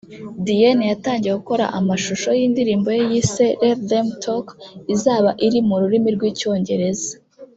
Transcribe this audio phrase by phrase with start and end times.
[0.45, 4.47] Diyen yatangiye gukora amashusho yindirimbo ye yise ‘Let them talk’
[4.93, 7.11] izaba iri mu rurimi rw’icyongereza